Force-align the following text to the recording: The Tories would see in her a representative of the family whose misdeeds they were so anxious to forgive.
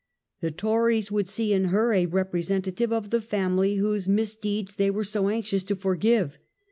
The 0.39 0.49
Tories 0.49 1.11
would 1.11 1.29
see 1.29 1.53
in 1.53 1.65
her 1.65 1.93
a 1.93 2.07
representative 2.07 2.91
of 2.91 3.11
the 3.11 3.21
family 3.21 3.75
whose 3.75 4.07
misdeeds 4.09 4.73
they 4.73 4.89
were 4.89 5.03
so 5.03 5.29
anxious 5.29 5.63
to 5.65 5.75
forgive. 5.75 6.39